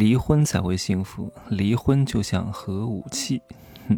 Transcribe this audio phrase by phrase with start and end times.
[0.00, 3.42] 离婚才会幸福，离婚就像核武器。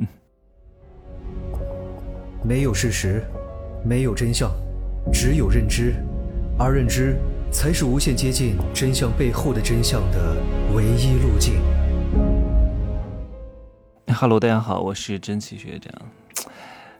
[2.43, 3.23] 没有事实，
[3.85, 4.51] 没有真相，
[5.13, 5.95] 只有认知，
[6.59, 7.17] 而认知
[7.53, 10.37] 才是无限接近真相背后的真相的
[10.75, 11.63] 唯一路径。
[14.13, 15.93] Hello，大家好，我是真奇学长。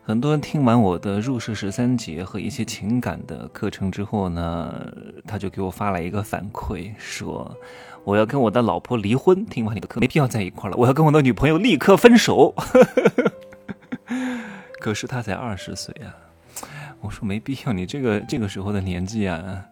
[0.05, 4.93] 很多人听完我的入世十三节和一些情感的课程之后呢，
[5.25, 7.57] 他就给我发来一个反馈，说
[8.03, 9.47] 我要跟我的老婆离婚。
[9.47, 10.77] 听完你的课，没必要在一块了。
[10.77, 12.53] 我要跟我的女朋友立刻分手。
[14.81, 16.13] 可是他才二十岁啊，
[17.01, 17.73] 我说没必要。
[17.73, 19.65] 你这个这个时候的年纪啊，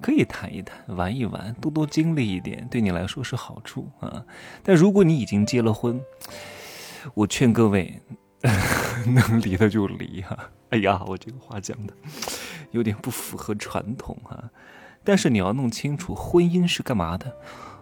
[0.00, 4.24] 可以谈一谈，玩一玩，多多经历一点，对你来说是好处啊。
[4.62, 6.00] 但如果你已经结了婚，
[7.12, 8.00] 我劝各位。
[9.06, 10.36] 能离的就离哈！
[10.70, 11.92] 哎呀，我这个话讲的
[12.70, 14.50] 有点不符合传统哈。
[15.04, 17.32] 但是你要弄清楚，婚姻是干嘛的？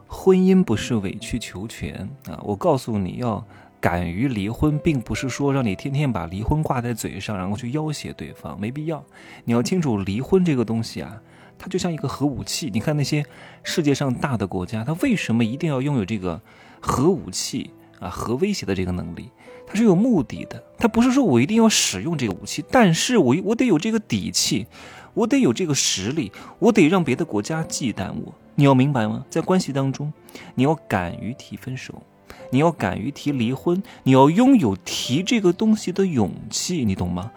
[0.07, 2.41] 婚姻不是委曲求全啊！
[2.43, 3.45] 我告诉你要
[3.81, 9.05] 敢于离婚，并不是说让你天天把离婚挂在嘴上，然后去要挟对方，没必要。
[9.45, 11.21] 你要清楚，离婚这个东西啊，
[11.59, 12.71] 它就像一个核武器。
[12.73, 13.25] 你看那些
[13.63, 16.41] 世界上大的国家，它为什么一定要拥有这个
[16.81, 18.09] 核武器啊？
[18.09, 19.31] 核威胁的这个能力？
[19.69, 24.67] 它是有目的的，它不是说我一定要使用这个武器，但是我我得有这个底气，
[25.13, 28.35] 我得有这个实力，我得让别的国家忌惮我。
[28.55, 29.25] 你要明白吗？
[29.29, 30.13] 在关系当中，
[30.55, 32.03] 你要敢于提分手，
[32.51, 37.31] 你要敢于提离婚，你要拥有提这个东西的勇气，你懂吗？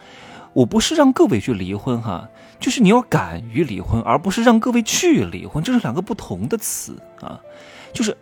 [0.54, 2.28] 我不是让各位去离婚哈，
[2.59, 7.40] 就是你要敢于离婚，而不是让各位去离婚，这是两个不同的词啊，
[7.94, 8.18] 就是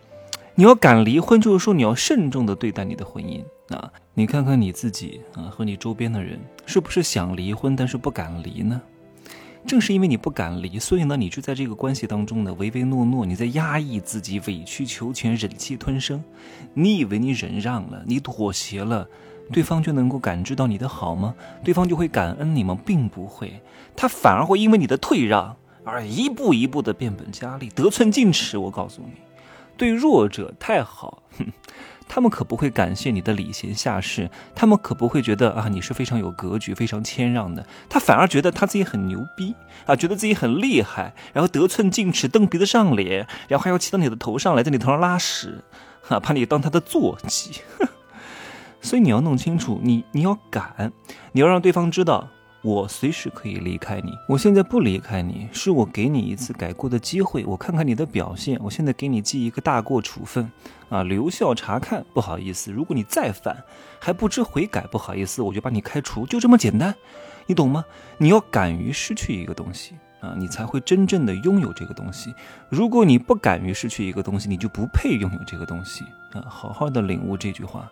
[0.55, 3.43] 你要敢离婚，就是说你要慎重的对待你的婚姻。
[3.69, 8.81] 啊，你看看你自己啊，和你周边的人，是不是想离婚，但是不敢离呢？
[9.67, 16.23] 正是因为你不敢离，所以呢，你就在这个关系当中呢，唯唯诺诺，你在压抑自己，委曲求全，忍气吞声。
[16.73, 19.07] 你以为你忍让了，你妥协了，
[19.51, 21.35] 对方就能够感知到你的好吗？
[21.63, 22.77] 对方就会感恩你吗？
[22.85, 23.61] 并不会，
[23.95, 28.57] 他反而会因为你的退让而一步一步的变本加厉，得寸进尺。
[28.57, 29.11] 我告诉你，
[29.75, 31.45] 对弱者太好，哼。
[32.09, 39.55] 他们可不会感谢你的礼贤下士，他们可不会觉得啊你是非常有格局、非常谦让的，他反而觉得他自己很牛逼
[39.85, 45.63] 啊，觉得自己很厉害，然后得寸进尺、蹬鼻子上脸，然后还要骑到你的头上来，在你头上拉屎，
[46.09, 47.61] 啊，把你当他的坐骑。
[48.81, 50.91] 所以你要弄清楚，你你要敢，
[51.33, 52.27] 你要让对方知道。
[52.61, 60.51] 我随时可以离开你，我现在不离开你，是我给你一次改过的机会，我看看你的表现，我现在给你记一个大过处分，
[60.89, 63.63] 啊，留校察看，不好意思，如果你再犯，
[63.99, 66.93] 还不知悔改，不好意思，我就把你开除，就这么简单，
[67.47, 67.85] 你懂吗？
[68.17, 69.95] 你要敢于失去一个东西。
[70.21, 72.35] 啊，你才会真正的拥有这个东西。
[72.67, 76.03] 如果你不敢于失去一个东西，你就不配拥有这个东西。
[76.33, 77.91] 啊，好好的领悟这句话。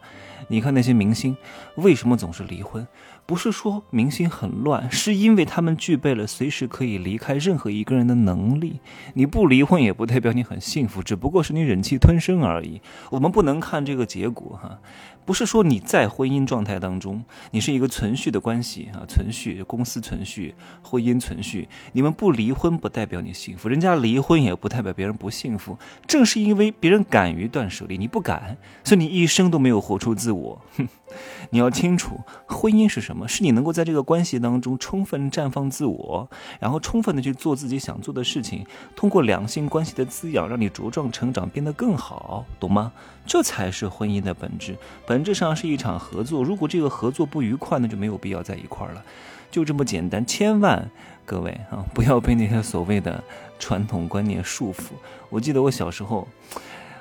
[0.50, 1.36] 你看那些明星
[1.76, 2.88] 为什么总是离婚？
[3.26, 8.80] 不是说明星很乱，是因为他们具备了随时可以离开任何一个人的能力。
[9.16, 12.82] 你不离婚也不代表你很幸福，只不过是你忍气吞声而已。
[13.10, 14.80] 我们不能看这个结果哈。
[15.26, 25.78] 不是说你在婚姻状态当中，你是一个存续的关系啊，存续公司存续，婚姻存续，你们不离婚不代表你幸福，人家离婚也不代表别人不幸福。
[26.06, 30.62] 正是因为别人敢于断舍离，你不感，所以你一生都没有活出自我。
[30.76, 30.88] 哼。
[31.52, 33.26] 你要清楚，婚姻是什么？
[33.26, 36.30] 是你能够在这个关系当中充分绽放自我，
[36.60, 42.92] 然后充分的去做自己想做的事情，通过两性关系的滋养，让你茁壮成长，变得更好，懂吗？
[43.26, 46.44] 这才是婚姻的本质，本质上是一场合作。
[46.44, 49.02] 如果这个合作不愉快，那就没有必要在一块儿了，
[49.50, 50.24] 就这么简单。
[50.26, 50.92] 千万
[51.26, 53.24] 各位啊，不要被那些所谓的
[53.58, 54.90] 传统观念束缚。
[55.30, 56.28] 我记得我小时候。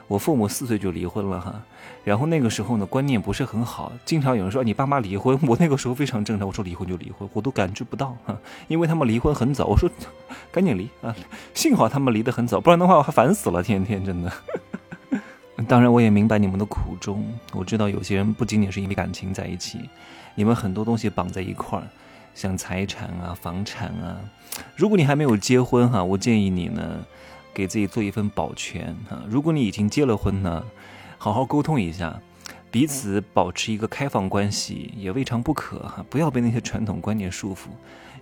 [0.09, 1.53] 我父母四岁就离婚了哈，
[2.05, 9.91] 然后那个时候呢观念不是很好，经常有人说你爸妈离婚，我那个时候非常正常，我说离婚就离婚，我都感知不到哈，因为他们离婚很早，我说
[10.53, 11.12] 赶紧离啊，
[11.55, 14.33] 幸好他们离得很早，不然的话我还烦死了，天天真的。
[15.67, 19.91] 当然我也明白你们的苦衷，我知道有些人不仅仅是因为感情在一起，
[20.37, 21.85] 你们很多东西绑在一块儿，
[22.32, 24.20] 像财产啊、房产啊，
[24.76, 27.05] 如果你还没有结婚哈，我建议你呢。
[27.56, 29.25] 给自己做一份保全啊！
[29.26, 30.62] 如果你已经结了婚呢，
[31.17, 32.20] 好好沟通一下，
[32.70, 36.05] 彼此保持一个开放关系也未尝不可哈。
[36.11, 37.69] 不要被那些传统观念束缚。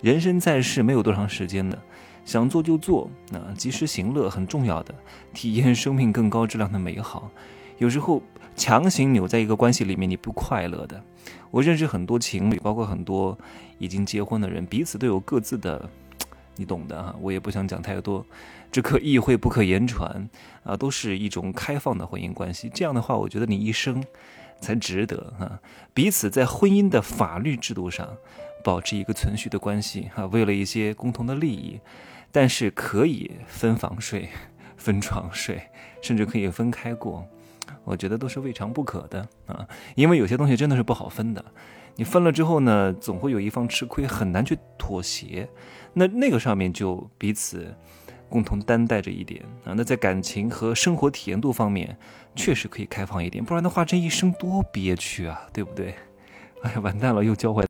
[0.00, 1.76] 人生在世没有多长时间的，
[2.24, 4.94] 想做就做，啊，及时行乐很重要的，
[5.32, 7.28] 体验生命更高质量的美好。
[7.78, 8.22] 有时候
[8.54, 11.02] 强行扭在一个关系里面，你不快乐的。
[11.50, 13.36] 我认识很多情侣，包括很多
[13.78, 15.90] 已经结婚的人，彼此都有各自的。
[16.56, 18.24] 你懂的哈，我也不想讲太多，
[18.70, 20.28] 只可意会不可言传
[20.62, 22.70] 啊，都是一种开放的婚姻关系。
[22.72, 24.04] 这样的话，我觉得你一生
[24.60, 25.60] 才值得哈，
[25.92, 28.08] 彼此在婚姻的法律制度上
[28.62, 31.80] 保持一个存续的关系哈，为了一些共同的利益，
[32.30, 34.28] 但是可以分房睡、
[34.76, 35.60] 分床睡，
[36.00, 37.26] 甚至可以分开过，
[37.84, 41.44] 我觉得都是未尝不可的啊，因为有些东西真的是不好分的。
[41.96, 45.48] 你分了之后呢，总会有一方吃亏，很难去妥协。
[45.92, 47.72] 那那个上面就彼此
[48.28, 49.74] 共同担待着一点啊。
[49.76, 51.96] 那在感情和生活体验度方面，
[52.34, 55.94] 确实可以开放一点，不然的话，这一生多憋屈啊，对不对？
[56.64, 57.62] 哎呀，完蛋了，又教坏。